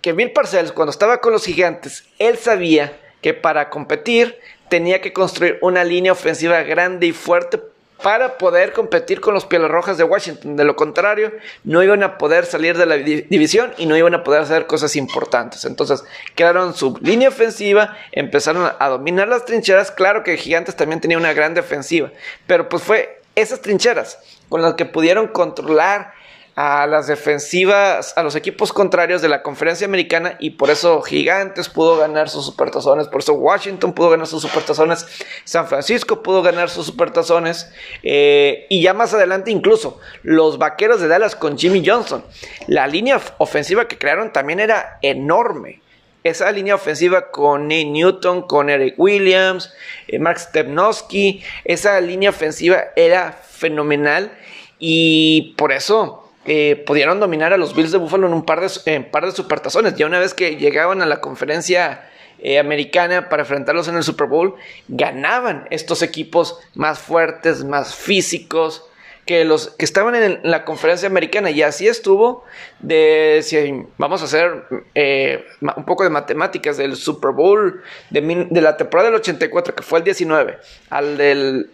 que 0.06 0.14
Bill 0.14 0.34
Parcells 0.34 0.72
cuando 0.72 0.92
estaba 0.92 1.20
con 1.20 1.34
los 1.34 1.46
gigantes, 1.46 2.04
él 2.20 2.38
sabía 2.38 2.96
que 3.22 3.34
para 3.34 3.72
competir 3.72 4.40
tenía 4.70 5.02
que 5.02 5.14
construir 5.14 5.58
una 5.64 5.84
línea 5.84 6.12
ofensiva 6.12 6.62
grande 6.62 7.08
y 7.08 7.12
fuerte 7.12 7.60
para 8.04 8.38
poder 8.38 8.72
competir 8.72 9.20
con 9.20 9.34
los 9.34 9.46
Pieles 9.46 9.68
Rojas 9.68 9.98
de 9.98 10.04
Washington. 10.04 10.58
De 10.58 10.64
lo 10.64 10.76
contrario, 10.76 11.32
no 11.64 11.82
iban 11.82 12.04
a 12.04 12.20
poder 12.20 12.46
salir 12.46 12.78
de 12.78 12.86
la 12.86 12.98
división 12.98 13.74
y 13.80 13.88
no 13.88 13.98
iban 13.98 14.14
a 14.14 14.24
poder 14.24 14.44
hacer 14.44 14.68
cosas 14.68 14.96
importantes. 14.96 15.66
Entonces, 15.66 16.04
quedaron 16.36 16.76
su 16.76 17.00
línea 17.02 17.30
ofensiva, 17.30 17.98
empezaron 18.12 18.72
a 18.78 18.90
dominar 18.90 19.28
las 19.28 19.46
trincheras. 19.46 19.90
Claro 19.90 20.22
que 20.22 20.38
Gigantes 20.38 20.76
también 20.76 21.02
tenía 21.02 21.18
una 21.18 21.34
gran 21.34 21.56
defensiva, 21.56 22.12
pero 22.46 22.70
pues 22.70 22.84
fue 22.84 23.24
esas 23.34 23.60
trincheras 23.60 24.20
con 24.50 24.62
las 24.62 24.76
que 24.76 24.86
pudieron 24.86 25.30
controlar 25.30 26.14
a 26.56 26.88
las 26.88 27.08
defensivas, 27.08 28.14
a 28.16 28.24
los 28.24 28.36
equipos 28.36 28.72
contrarios 28.72 29.22
de 29.22 29.28
la 29.28 29.44
conferencia 29.44 29.86
americana 29.86 30.38
y 30.40 30.52
por 30.52 30.70
eso 30.70 31.02
Gigantes 31.02 31.68
pudo 31.68 31.98
ganar 31.98 32.30
sus 32.30 32.46
supertazones, 32.46 33.10
por 33.10 33.20
eso 33.20 33.34
Washington 33.34 33.92
pudo 33.92 34.12
ganar 34.12 34.26
sus 34.26 34.42
supertazones, 34.42 35.06
San 35.44 35.68
Francisco 35.68 36.24
pudo 36.24 36.42
ganar 36.42 36.70
sus 36.70 36.86
supertazones 36.86 37.70
eh, 38.04 38.68
y 38.70 38.82
ya 38.82 38.94
más 38.94 39.14
adelante 39.14 39.52
incluso 39.52 40.00
los 40.24 40.58
Vaqueros 40.58 41.02
de 41.02 41.10
Dallas 41.10 41.36
con 41.36 41.58
Jimmy 41.58 41.84
Johnson. 41.86 42.24
La 42.68 42.88
línea 42.88 43.20
ofensiva 43.38 43.90
que 43.90 43.98
crearon 43.98 44.32
también 44.32 44.62
era 44.62 44.98
enorme. 45.02 45.82
Esa 46.24 46.52
línea 46.52 46.74
ofensiva 46.74 47.32
con 47.32 47.64
Nate 47.64 47.86
Newton, 47.86 48.44
con 48.44 48.70
Eric 48.70 48.96
Williams, 48.98 49.74
eh, 50.08 50.20
Mark 50.20 50.40
Stepnowski, 50.40 51.44
esa 51.66 52.00
línea 52.00 52.30
ofensiva 52.30 52.86
era 52.96 53.34
fenomenal 53.34 54.32
y 54.80 55.54
por 55.58 55.72
eso 55.72 56.25
eh, 56.46 56.84
pudieron 56.86 57.20
dominar 57.20 57.54
a 57.54 57.58
los 57.58 57.76
Bills 57.76 57.92
de 57.92 57.98
Buffalo 57.98 58.28
en 58.28 58.34
un 58.34 58.46
par 58.46 58.62
de, 58.62 59.02
par 59.02 59.26
de 59.26 59.32
supertazones. 59.32 59.96
Ya 59.96 60.06
una 60.06 60.20
vez 60.20 60.34
que 60.34 60.58
llegaban 60.58 61.02
a 61.02 61.06
la 61.06 61.20
conferencia 61.20 62.08
eh, 62.40 62.60
americana 62.60 63.30
para 63.30 63.44
enfrentarlos 63.44 63.88
en 63.88 63.96
el 63.96 64.04
Super 64.04 64.28
Bowl, 64.28 64.56
ganaban 64.88 65.68
estos 65.72 66.04
equipos 66.04 66.60
más 66.76 67.00
fuertes, 67.00 67.64
más 67.64 67.96
físicos 67.96 68.86
que 69.26 69.44
los 69.44 69.70
que 69.70 69.86
estaban 69.86 70.14
en 70.14 70.40
la 70.44 70.66
conferencia 70.66 71.08
americana. 71.08 71.50
Y 71.50 71.64
así 71.64 71.88
estuvo 71.88 72.44
de, 72.80 73.40
si 73.42 73.84
vamos 73.98 74.22
a 74.22 74.26
hacer 74.26 74.66
eh, 74.94 75.46
un 75.62 75.86
poco 75.86 76.04
de 76.04 76.12
matemáticas, 76.12 76.78
del 76.78 76.96
Super 76.96 77.32
Bowl 77.32 77.82
de, 78.12 78.48
de, 78.52 78.62
la 78.62 78.78
temporada 78.78 79.10
del 79.10 79.20
84, 79.20 79.74
que 79.74 79.82
fue 79.82 80.00
el 80.00 80.06
19, 80.06 80.60
al 80.92 81.18
de 81.18 81.66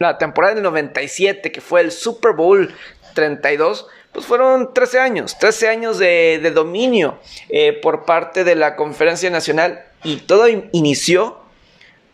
la 0.00 0.18
temporada 0.18 0.54
del 0.54 0.64
97, 0.64 1.52
que 1.52 1.60
fue 1.60 1.80
el 1.80 1.92
Super 1.92 2.32
Bowl 2.32 2.74
32, 3.14 3.86
pues 4.12 4.26
fueron 4.26 4.74
13 4.74 5.00
años, 5.00 5.38
13 5.38 5.68
años 5.68 5.98
de, 5.98 6.52
dominio 6.54 7.18
eh, 7.48 7.72
por 7.72 8.04
parte 8.04 8.44
de 8.44 8.54
la 8.54 8.76
Conferencia 8.76 9.30
Nacional 9.30 9.84
y 10.02 10.18
todo 10.18 10.46
inició 10.72 11.40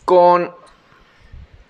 con 0.04 0.54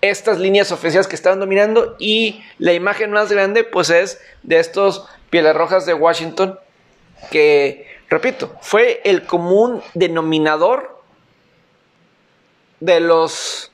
estas 0.01 0.39
líneas 0.39 0.71
ofensivas 0.71 1.07
que 1.07 1.15
estaban 1.15 1.39
dominando 1.39 1.95
y 1.99 2.43
la 2.57 2.73
imagen 2.73 3.11
más 3.11 3.31
grande 3.31 3.63
pues 3.63 3.89
es 3.89 4.19
de 4.43 4.59
estos 4.59 5.05
Pieles 5.29 5.55
Rojas 5.55 5.85
de 5.85 5.93
Washington 5.93 6.59
que, 7.29 7.87
repito, 8.09 8.55
fue 8.61 9.01
el 9.03 9.25
común 9.25 9.81
denominador 9.93 11.01
de 12.79 12.99
los 12.99 13.71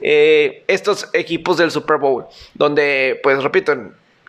eh, 0.00 0.64
estos 0.66 1.08
equipos 1.12 1.56
del 1.56 1.70
Super 1.70 1.98
Bowl, 1.98 2.26
donde 2.54 3.18
pues 3.22 3.42
repito, 3.42 3.74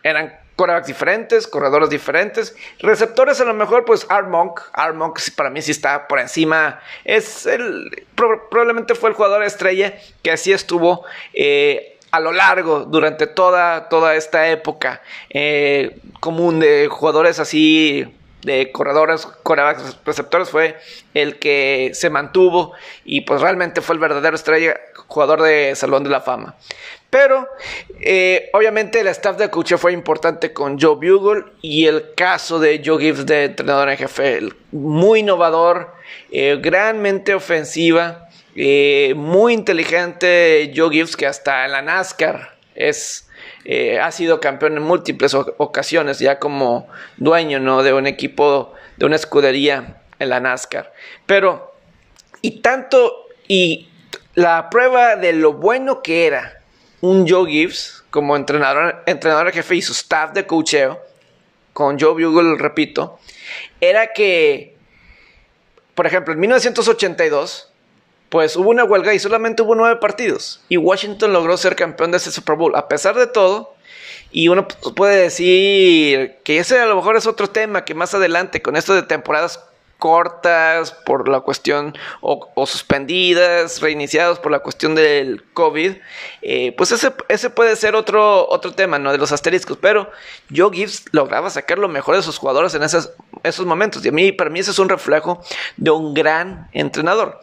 eran 0.02 0.41
corebacks 0.56 0.86
diferentes, 0.86 1.46
corredores 1.46 1.90
diferentes, 1.90 2.54
receptores 2.78 3.40
a 3.40 3.44
lo 3.44 3.54
mejor, 3.54 3.84
pues 3.84 4.06
Art 4.08 4.28
Monk, 4.28 4.60
Art 4.72 4.94
Monk 4.94 5.18
para 5.34 5.50
mí 5.50 5.62
sí 5.62 5.70
está 5.70 6.06
por 6.08 6.18
encima, 6.18 6.80
es 7.04 7.46
el, 7.46 8.06
probablemente 8.14 8.94
fue 8.94 9.10
el 9.10 9.16
jugador 9.16 9.42
estrella 9.42 9.94
que 10.22 10.30
así 10.30 10.52
estuvo 10.52 11.04
eh, 11.32 11.98
a 12.10 12.20
lo 12.20 12.32
largo, 12.32 12.80
durante 12.80 13.26
toda, 13.26 13.88
toda 13.88 14.14
esta 14.16 14.48
época 14.48 15.00
eh, 15.30 15.98
común 16.20 16.60
de 16.60 16.88
jugadores 16.90 17.38
así 17.38 18.06
de 18.42 18.72
corredores, 18.72 19.26
corebacks, 19.42 19.98
receptores 20.04 20.50
fue 20.50 20.76
el 21.14 21.38
que 21.38 21.92
se 21.94 22.10
mantuvo 22.10 22.72
y 23.04 23.22
pues 23.22 23.40
realmente 23.40 23.80
fue 23.80 23.94
el 23.94 24.00
verdadero 24.00 24.36
estrella, 24.36 24.74
jugador 25.06 25.42
de 25.42 25.74
Salón 25.76 26.04
de 26.04 26.10
la 26.10 26.20
Fama. 26.20 26.56
Pero 27.12 27.46
eh, 28.00 28.48
obviamente 28.54 29.00
el 29.00 29.06
staff 29.08 29.36
de 29.36 29.50
coach 29.50 29.74
fue 29.74 29.92
importante 29.92 30.54
con 30.54 30.80
Joe 30.80 30.94
Bugle 30.94 31.44
y 31.60 31.86
el 31.86 32.14
caso 32.14 32.58
de 32.58 32.82
Joe 32.82 33.00
Gibbs 33.00 33.26
de 33.26 33.44
entrenador 33.44 33.90
en 33.90 33.98
jefe, 33.98 34.40
muy 34.70 35.20
innovador, 35.20 35.92
eh, 36.30 36.58
granmente 36.60 37.34
ofensiva, 37.34 38.30
eh, 38.56 39.12
muy 39.14 39.52
inteligente 39.52 40.72
Joe 40.74 40.90
Gibbs 40.90 41.14
que 41.14 41.26
hasta 41.26 41.66
en 41.66 41.72
la 41.72 41.82
NASCAR 41.82 42.56
es, 42.74 43.28
ha 44.00 44.10
sido 44.10 44.40
campeón 44.40 44.76
en 44.76 44.82
múltiples 44.82 45.34
ocasiones 45.34 46.18
ya 46.18 46.38
como 46.38 46.88
dueño 47.16 47.60
¿no? 47.60 47.82
de 47.82 47.92
un 47.92 48.06
equipo, 48.06 48.72
de 48.96 49.06
una 49.06 49.16
escudería 49.16 50.02
en 50.18 50.28
la 50.28 50.40
NASCAR. 50.40 50.92
Pero, 51.26 51.74
y 52.40 52.60
tanto, 52.60 53.26
y 53.46 53.88
la 54.34 54.70
prueba 54.70 55.16
de 55.16 55.32
lo 55.32 55.52
bueno 55.52 56.02
que 56.02 56.26
era 56.26 56.60
un 57.00 57.28
Joe 57.28 57.50
Gibbs 57.50 58.04
como 58.10 58.36
entrenador, 58.36 59.02
entrenador 59.06 59.52
jefe 59.52 59.76
y 59.76 59.82
su 59.82 59.92
staff 59.92 60.32
de 60.32 60.46
cocheo, 60.46 61.00
con 61.72 61.98
Joe 61.98 62.22
Bugle, 62.22 62.56
repito, 62.58 63.18
era 63.80 64.12
que, 64.12 64.76
por 65.94 66.06
ejemplo, 66.06 66.34
en 66.34 66.40
1982, 66.40 67.71
pues 68.32 68.56
hubo 68.56 68.70
una 68.70 68.84
huelga 68.84 69.12
y 69.12 69.18
solamente 69.18 69.60
hubo 69.60 69.74
nueve 69.74 69.96
partidos. 69.96 70.62
Y 70.70 70.78
Washington 70.78 71.34
logró 71.34 71.54
ser 71.58 71.76
campeón 71.76 72.12
de 72.12 72.16
ese 72.16 72.32
Super 72.32 72.56
Bowl. 72.56 72.74
A 72.74 72.88
pesar 72.88 73.14
de 73.14 73.26
todo, 73.26 73.74
y 74.30 74.48
uno 74.48 74.66
puede 74.96 75.16
decir 75.16 76.38
que 76.42 76.56
ese 76.56 76.80
a 76.80 76.86
lo 76.86 76.96
mejor 76.96 77.16
es 77.18 77.26
otro 77.26 77.50
tema 77.50 77.84
que 77.84 77.94
más 77.94 78.14
adelante, 78.14 78.62
con 78.62 78.74
esto 78.74 78.94
de 78.94 79.02
temporadas 79.02 79.60
cortas 79.98 80.92
por 80.92 81.28
la 81.28 81.40
cuestión 81.40 81.94
o, 82.22 82.66
suspendidas, 82.66 83.82
reiniciadas 83.82 84.38
por 84.38 84.50
la 84.50 84.60
cuestión 84.60 84.94
del 84.94 85.44
COVID, 85.52 85.92
eh, 86.40 86.74
pues 86.78 86.90
ese, 86.90 87.12
ese, 87.28 87.50
puede 87.50 87.76
ser 87.76 87.94
otro, 87.94 88.48
otro 88.48 88.72
tema, 88.72 88.98
¿no? 88.98 89.12
De 89.12 89.18
los 89.18 89.30
asteriscos, 89.30 89.76
pero 89.78 90.10
Joe 90.50 90.74
Gibbs 90.74 91.04
lograba 91.12 91.50
sacar 91.50 91.76
lo 91.76 91.88
mejor 91.88 92.16
de 92.16 92.22
sus 92.22 92.38
jugadores 92.38 92.74
en 92.74 92.82
esos 92.82 93.66
momentos 93.66 94.02
y 94.06 94.08
a 94.08 94.12
mí, 94.12 94.32
para 94.32 94.48
mí 94.48 94.58
ese 94.58 94.70
es 94.70 94.78
un 94.78 94.88
reflejo 94.88 95.44
de 95.76 95.90
un 95.90 96.14
gran 96.14 96.70
entrenador. 96.72 97.38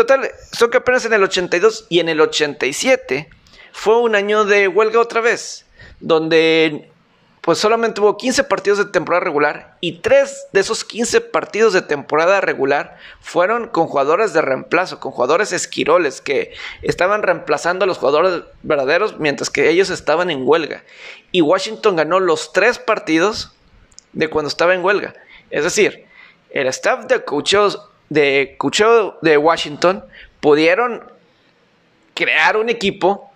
Total, 0.00 0.30
son 0.52 0.70
que 0.70 0.78
apenas 0.78 1.04
en 1.04 1.12
el 1.12 1.22
82 1.22 1.84
y 1.90 2.00
en 2.00 2.08
el 2.08 2.22
87 2.22 3.28
fue 3.70 4.00
un 4.00 4.14
año 4.14 4.46
de 4.46 4.66
huelga 4.66 4.98
otra 4.98 5.20
vez, 5.20 5.66
donde 6.00 6.90
pues 7.42 7.58
solamente 7.58 8.00
hubo 8.00 8.16
15 8.16 8.44
partidos 8.44 8.78
de 8.78 8.86
temporada 8.86 9.22
regular 9.22 9.76
y 9.82 9.98
3 9.98 10.46
de 10.54 10.60
esos 10.60 10.86
15 10.86 11.20
partidos 11.20 11.74
de 11.74 11.82
temporada 11.82 12.40
regular 12.40 12.96
fueron 13.20 13.68
con 13.68 13.88
jugadores 13.88 14.32
de 14.32 14.40
reemplazo, 14.40 15.00
con 15.00 15.12
jugadores 15.12 15.52
esquiroles 15.52 16.22
que 16.22 16.54
estaban 16.80 17.22
reemplazando 17.22 17.84
a 17.84 17.86
los 17.86 17.98
jugadores 17.98 18.44
verdaderos 18.62 19.18
mientras 19.18 19.50
que 19.50 19.68
ellos 19.68 19.90
estaban 19.90 20.30
en 20.30 20.48
huelga. 20.48 20.82
Y 21.30 21.42
Washington 21.42 21.96
ganó 21.96 22.20
los 22.20 22.54
3 22.54 22.78
partidos 22.78 23.52
de 24.14 24.30
cuando 24.30 24.48
estaba 24.48 24.72
en 24.72 24.82
huelga. 24.82 25.12
Es 25.50 25.64
decir, 25.64 26.06
el 26.48 26.68
staff 26.68 27.04
de 27.04 27.22
coaches 27.22 27.76
de, 28.10 28.58
de 29.22 29.36
Washington 29.38 30.04
pudieron 30.40 31.02
crear 32.14 32.58
un 32.58 32.68
equipo 32.68 33.30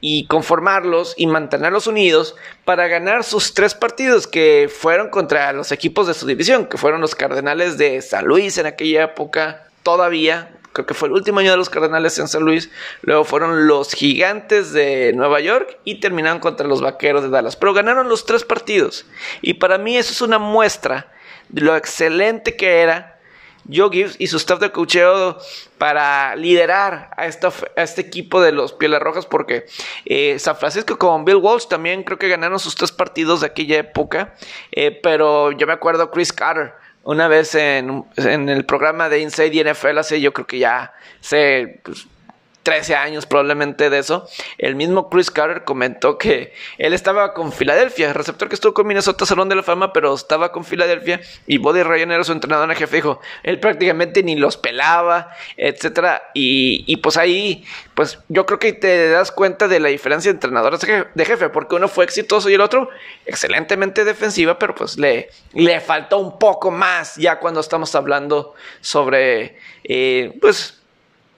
y 0.00 0.26
conformarlos 0.26 1.14
y 1.16 1.26
mantenerlos 1.26 1.86
unidos 1.86 2.36
para 2.64 2.86
ganar 2.86 3.24
sus 3.24 3.54
tres 3.54 3.74
partidos 3.74 4.26
que 4.26 4.70
fueron 4.70 5.08
contra 5.08 5.52
los 5.54 5.72
equipos 5.72 6.06
de 6.06 6.14
su 6.14 6.26
división, 6.26 6.66
que 6.66 6.76
fueron 6.76 7.00
los 7.00 7.14
Cardenales 7.14 7.78
de 7.78 8.02
San 8.02 8.26
Luis 8.26 8.58
en 8.58 8.66
aquella 8.66 9.04
época, 9.04 9.68
todavía, 9.82 10.50
creo 10.72 10.84
que 10.84 10.92
fue 10.92 11.08
el 11.08 11.14
último 11.14 11.40
año 11.40 11.52
de 11.52 11.56
los 11.56 11.70
Cardenales 11.70 12.18
en 12.18 12.28
San 12.28 12.42
Luis, 12.42 12.70
luego 13.02 13.24
fueron 13.24 13.66
los 13.66 13.94
Gigantes 13.94 14.72
de 14.72 15.12
Nueva 15.14 15.40
York 15.40 15.78
y 15.84 16.00
terminaron 16.00 16.40
contra 16.40 16.66
los 16.66 16.82
Vaqueros 16.82 17.22
de 17.22 17.30
Dallas, 17.30 17.56
pero 17.56 17.72
ganaron 17.72 18.08
los 18.08 18.26
tres 18.26 18.44
partidos. 18.44 19.06
Y 19.40 19.54
para 19.54 19.78
mí 19.78 19.96
eso 19.96 20.12
es 20.12 20.20
una 20.20 20.38
muestra 20.38 21.10
de 21.48 21.62
lo 21.62 21.74
excelente 21.74 22.56
que 22.56 22.80
era 22.80 23.15
Joe 23.72 23.90
Gibbs 23.90 24.16
y 24.18 24.26
su 24.26 24.36
staff 24.36 24.60
de 24.60 24.70
cocheo 24.70 25.38
para 25.78 26.36
liderar 26.36 27.10
a, 27.16 27.26
este 27.26 28.00
equipo 28.00 28.40
de 28.40 28.52
los 28.52 28.72
Pieles 28.72 29.00
Rojas 29.00 29.26
porque 29.26 29.66
eh, 30.04 30.38
San 30.38 30.56
Francisco 30.56 30.98
con 30.98 31.24
Bill 31.24 31.36
Walsh 31.36 31.66
también 31.66 32.02
creo 32.02 32.18
que 32.18 32.28
ganaron 32.28 32.58
sus 32.58 32.74
tres 32.74 32.92
partidos 32.92 33.40
de 33.40 33.46
aquella 33.46 33.78
época, 33.78 34.34
eh, 34.72 34.98
pero 35.02 35.52
yo 35.52 35.66
me 35.66 35.72
acuerdo 35.72 36.10
Chris 36.10 36.32
Carter 36.32 36.72
una 37.02 37.28
vez 37.28 37.54
en, 37.54 38.04
en 38.16 38.48
el 38.48 38.64
programa 38.64 39.08
de 39.08 39.20
Inside 39.20 39.72
NFL 39.72 39.98
hace 39.98 40.20
yo 40.20 40.32
creo 40.32 40.46
que 40.46 40.58
ya 40.58 40.92
pues, 41.84 42.08
13 42.66 42.96
años 42.96 43.26
probablemente 43.26 43.90
de 43.90 43.98
eso, 44.00 44.28
el 44.58 44.74
mismo 44.74 45.08
Chris 45.08 45.30
Carter 45.30 45.62
comentó 45.62 46.18
que 46.18 46.52
él 46.78 46.94
estaba 46.94 47.32
con 47.32 47.52
Filadelfia, 47.52 48.08
el 48.08 48.14
receptor 48.14 48.48
que 48.48 48.56
estuvo 48.56 48.74
con 48.74 48.88
Minnesota 48.88 49.24
Salón 49.24 49.48
de 49.48 49.54
la 49.54 49.62
Fama, 49.62 49.92
pero 49.92 50.12
estaba 50.12 50.50
con 50.50 50.64
Filadelfia 50.64 51.20
y 51.46 51.58
Buddy 51.58 51.84
Ryan 51.84 52.10
era 52.10 52.24
su 52.24 52.32
entrenador 52.32 52.68
en 52.68 52.76
jefe, 52.76 52.96
dijo, 52.96 53.20
él 53.44 53.60
prácticamente 53.60 54.24
ni 54.24 54.34
los 54.34 54.56
pelaba, 54.56 55.30
etcétera, 55.56 56.24
y, 56.34 56.82
y 56.88 56.96
pues 56.96 57.16
ahí, 57.16 57.64
pues 57.94 58.18
yo 58.26 58.46
creo 58.46 58.58
que 58.58 58.72
te 58.72 59.10
das 59.10 59.30
cuenta 59.30 59.68
de 59.68 59.78
la 59.78 59.88
diferencia 59.90 60.32
de 60.32 60.34
entrenadores 60.34 60.80
de 60.80 61.24
jefe, 61.24 61.50
porque 61.50 61.76
uno 61.76 61.86
fue 61.86 62.04
exitoso 62.04 62.50
y 62.50 62.54
el 62.54 62.62
otro 62.62 62.88
excelentemente 63.26 64.04
defensiva, 64.04 64.58
pero 64.58 64.74
pues 64.74 64.98
le, 64.98 65.30
le 65.52 65.78
faltó 65.80 66.18
un 66.18 66.36
poco 66.36 66.72
más 66.72 67.14
ya 67.14 67.38
cuando 67.38 67.60
estamos 67.60 67.94
hablando 67.94 68.54
sobre, 68.80 69.56
eh, 69.84 70.36
pues, 70.40 70.80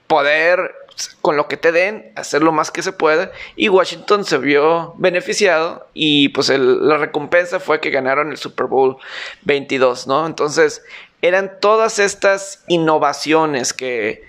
poder 0.07 0.73
con 1.21 1.37
lo 1.37 1.47
que 1.47 1.57
te 1.57 1.71
den, 1.71 2.11
hacer 2.15 2.41
lo 2.41 2.51
más 2.51 2.71
que 2.71 2.81
se 2.81 2.91
pueda. 2.91 3.31
Y 3.55 3.69
Washington 3.69 4.25
se 4.25 4.37
vio 4.37 4.93
beneficiado 4.97 5.87
y 5.93 6.29
pues 6.29 6.49
la 6.49 6.97
recompensa 6.97 7.59
fue 7.59 7.79
que 7.79 7.89
ganaron 7.89 8.31
el 8.31 8.37
Super 8.37 8.67
Bowl 8.67 8.97
22, 9.43 10.07
¿no? 10.07 10.25
Entonces 10.25 10.83
eran 11.21 11.59
todas 11.59 11.99
estas 11.99 12.63
innovaciones 12.67 13.73
que 13.73 14.23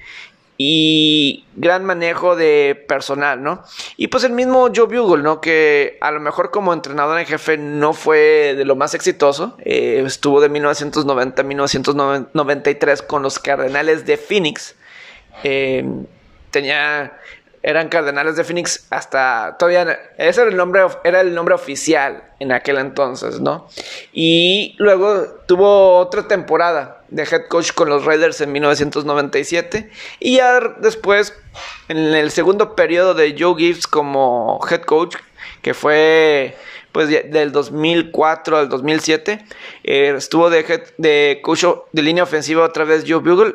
y 0.63 1.47
gran 1.57 1.87
manejo 1.87 2.37
de 2.37 2.85
personal, 2.87 3.43
¿no? 3.43 3.65
Y 3.97 4.09
pues 4.09 4.25
el 4.25 4.33
mismo 4.33 4.69
Joe 4.75 4.95
Bugle, 4.95 5.23
¿no? 5.23 5.41
Que 5.41 5.97
a 6.03 6.11
lo 6.11 6.21
mejor 6.21 6.51
como 6.51 6.75
entrenador 6.75 7.19
en 7.19 7.25
jefe 7.25 7.57
no 7.57 7.95
fue 7.95 8.55
de 8.55 8.67
lo 8.67 8.77
más 8.77 8.93
exitoso. 8.93 9.57
Eh, 9.65 10.03
estuvo 10.05 10.39
de 10.43 10.51
1990 10.51 11.41
a 11.41 11.45
1993 11.47 13.01
con 13.01 13.23
los 13.23 13.39
Cardenales 13.39 14.05
de 14.05 14.19
Phoenix. 14.19 14.75
Eh, 15.45 15.83
tenía 16.51 17.13
eran 17.63 17.89
Cardenales 17.89 18.37
de 18.37 18.45
Phoenix 18.45 18.87
hasta 18.91 19.57
todavía 19.59 20.01
ese 20.17 20.41
era 20.41 20.51
el 20.51 20.57
nombre 20.57 20.83
era 21.05 21.21
el 21.21 21.35
nombre 21.35 21.55
oficial 21.55 22.25
en 22.39 22.53
aquel 22.53 22.79
entonces, 22.79 23.41
¿no? 23.41 23.69
Y 24.13 24.75
luego 24.79 25.27
tuvo 25.47 25.99
otra 25.99 26.27
temporada 26.27 27.03
de 27.09 27.25
head 27.25 27.49
coach 27.49 27.73
con 27.73 27.91
los 27.91 28.07
Raiders 28.07 28.41
en 28.41 28.53
1997 28.53 29.91
y 30.21 30.37
ya 30.37 30.61
después 30.81 31.35
en 31.89 31.99
el 31.99 32.31
segundo 32.31 32.75
periodo 32.75 33.13
de 33.13 33.37
Joe 33.39 33.57
Gibbs 33.57 33.87
como 33.87 34.59
head 34.71 34.83
coach 34.83 35.17
que 35.61 35.75
fue 35.75 36.57
pues 36.93 37.09
del 37.09 37.53
2004 37.53 38.57
al 38.57 38.69
2007 38.71 39.45
eh, 39.85 40.15
estuvo 40.17 40.49
de 40.49 40.61
head, 40.61 40.83
de 40.97 41.41
coach 41.43 41.65
de 41.93 42.03
línea 42.03 42.23
ofensiva 42.23 42.65
otra 42.65 42.85
vez 42.85 43.05
Joe 43.07 43.19
Bugle 43.19 43.55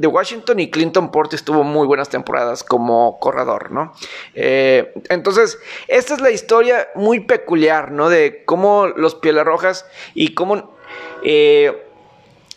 de 0.00 0.06
Washington 0.06 0.58
y 0.60 0.70
Clinton 0.70 1.10
Portis 1.10 1.44
tuvo 1.44 1.62
muy 1.62 1.86
buenas 1.86 2.08
temporadas 2.08 2.64
como 2.64 3.20
corredor, 3.20 3.70
¿no? 3.70 3.92
Eh, 4.34 4.94
entonces, 5.10 5.58
esta 5.88 6.14
es 6.14 6.22
la 6.22 6.30
historia 6.30 6.88
muy 6.94 7.20
peculiar, 7.20 7.92
¿no? 7.92 8.08
De 8.08 8.42
cómo 8.46 8.86
los 8.86 9.14
Pieles 9.14 9.44
Rojas 9.44 9.84
y 10.14 10.32
cómo... 10.32 10.74
Eh, 11.22 11.86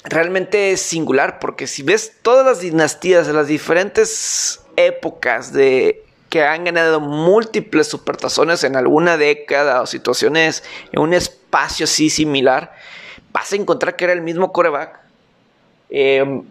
realmente 0.05 0.71
es 0.71 0.81
singular 0.81 1.39
porque 1.39 1.67
si 1.67 1.83
ves 1.83 2.13
todas 2.21 2.45
las 2.45 2.61
dinastías 2.61 3.27
de 3.27 3.33
las 3.33 3.47
diferentes 3.47 4.63
épocas 4.77 5.51
de 5.51 6.01
que 6.29 6.43
han 6.43 6.63
ganado 6.63 7.01
múltiples 7.01 7.87
supertazones 7.87 8.63
en 8.63 8.77
alguna 8.77 9.17
década 9.17 9.81
o 9.81 9.85
situaciones 9.85 10.63
en 10.93 11.01
un 11.01 11.13
espacio 11.13 11.83
así 11.83 12.09
similar, 12.09 12.73
vas 13.33 13.51
a 13.51 13.57
encontrar 13.57 13.97
que 13.97 14.05
era 14.05 14.13
el 14.13 14.21
mismo 14.21 14.53
coreback. 14.53 15.01
Eh, 15.89 16.41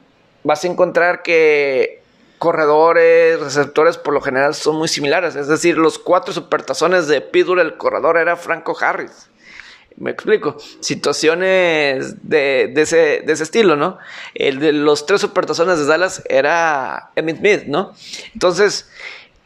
vas 0.45 0.65
a 0.65 0.69
encontrar 0.69 1.23
que 1.23 2.03
corredores, 2.39 3.39
receptores 3.39 3.99
por 3.99 4.15
lo 4.15 4.21
general 4.21 4.55
son 4.55 4.77
muy 4.77 4.89
similares. 4.89 5.37
Es 5.37 5.47
decir, 5.47 5.79
los 5.79 5.99
cuatro 5.99 6.35
supertazones 6.35 7.07
de 7.07 7.21
Pittsburgh, 7.21 7.61
el 7.61 7.77
corredor 7.77 8.17
era 8.17 8.37
Franco 8.37 8.77
Harris. 8.81 9.29
Me 9.97 10.11
explico. 10.11 10.57
Situaciones 10.81 12.29
de, 12.29 12.73
ese, 12.75 13.25
estilo, 13.31 13.77
¿no? 13.77 13.99
El 14.35 14.59
de 14.59 14.73
los 14.73 15.07
tres 15.07 15.21
supertazones 15.21 15.79
de 15.79 15.87
Dallas 15.87 16.23
era 16.29 17.11
Emmitt 17.15 17.39
Smith, 17.39 17.63
¿no? 17.67 17.95
Entonces, 18.33 18.91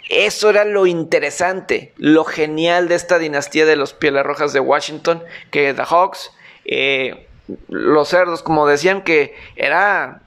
eso 0.08 0.48
era 0.48 0.64
lo 0.64 0.86
interesante, 0.86 1.92
lo 1.96 2.24
genial 2.24 2.88
de 2.88 2.94
esta 2.94 3.18
dinastía 3.18 3.66
de 3.66 3.76
los 3.76 3.92
Pieles 3.92 4.24
Rojas 4.24 4.52
de 4.52 4.60
Washington, 4.60 5.22
que 5.50 5.74
The 5.74 5.82
Hawks, 5.82 6.30
eh, 6.64 7.26
los 7.68 8.08
cerdos, 8.08 8.42
como 8.42 8.66
decían, 8.66 9.02
que 9.02 9.34
era 9.56 10.22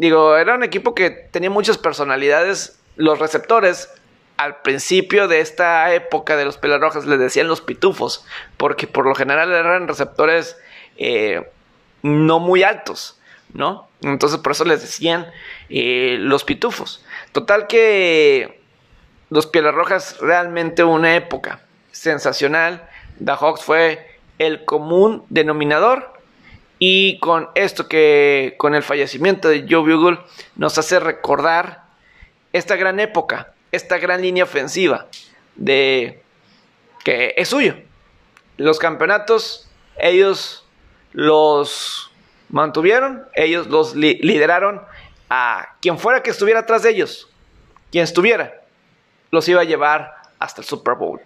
Digo, 0.00 0.34
era 0.38 0.54
un 0.54 0.62
equipo 0.62 0.94
que 0.94 1.10
tenía 1.10 1.50
muchas 1.50 1.76
personalidades. 1.76 2.80
Los 2.96 3.18
receptores, 3.18 3.90
al 4.38 4.62
principio 4.62 5.28
de 5.28 5.40
esta 5.40 5.92
época 5.92 6.38
de 6.38 6.46
los 6.46 6.56
pelarrojas, 6.56 7.04
les 7.04 7.18
decían 7.18 7.48
los 7.48 7.60
pitufos, 7.60 8.24
porque 8.56 8.86
por 8.86 9.04
lo 9.04 9.14
general 9.14 9.52
eran 9.52 9.88
receptores 9.88 10.56
eh, 10.96 11.46
no 12.00 12.38
muy 12.38 12.62
altos, 12.62 13.20
¿no? 13.52 13.90
Entonces 14.00 14.38
por 14.38 14.52
eso 14.52 14.64
les 14.64 14.80
decían 14.80 15.26
eh, 15.68 16.16
los 16.18 16.44
pitufos. 16.44 17.04
Total 17.32 17.66
que 17.66 18.58
los 19.28 19.46
Pieles 19.46 20.18
realmente 20.22 20.82
una 20.82 21.14
época 21.14 21.60
sensacional. 21.92 22.88
The 23.22 23.32
Hawks 23.32 23.64
fue 23.64 24.18
el 24.38 24.64
común 24.64 25.26
denominador 25.28 26.19
y 26.82 27.18
con 27.18 27.50
esto 27.54 27.88
que, 27.88 28.54
con 28.56 28.74
el 28.74 28.82
fallecimiento 28.82 29.50
de 29.50 29.66
Joe 29.68 29.94
Bugle, 29.94 30.18
nos 30.56 30.78
hace 30.78 30.98
recordar 30.98 31.84
esta 32.54 32.74
gran 32.76 32.98
época, 32.98 33.52
esta 33.70 33.98
gran 33.98 34.22
línea 34.22 34.44
ofensiva 34.44 35.06
de 35.56 36.22
que 37.04 37.34
es 37.36 37.48
suyo. 37.48 37.76
Los 38.56 38.78
campeonatos, 38.78 39.68
ellos 39.98 40.66
los 41.12 42.10
mantuvieron, 42.48 43.26
ellos 43.34 43.66
los 43.66 43.94
lideraron 43.94 44.80
a 45.28 45.76
quien 45.82 45.98
fuera 45.98 46.22
que 46.22 46.30
estuviera 46.30 46.60
atrás 46.60 46.82
de 46.82 46.90
ellos, 46.90 47.28
quien 47.92 48.04
estuviera, 48.04 48.62
los 49.30 49.46
iba 49.50 49.60
a 49.60 49.64
llevar 49.64 50.14
hasta 50.38 50.62
el 50.62 50.66
Super 50.66 50.94
Bowl. 50.94 51.20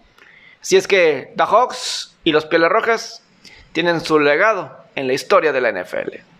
Si 0.61 0.77
es 0.77 0.88
que 0.88 1.33
The 1.37 1.45
Hawks 1.45 2.17
y 2.25 2.33
los 2.33 2.45
Pieles 2.45 2.71
Rojas 2.71 3.25
tienen 3.73 4.01
su 4.01 4.19
legado 4.19 4.84
en 4.95 5.07
la 5.07 5.13
historia 5.13 5.53
de 5.53 5.61
la 5.61 5.73
NFL. 5.73 6.34